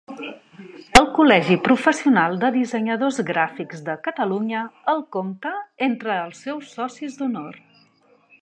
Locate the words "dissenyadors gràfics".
2.55-3.85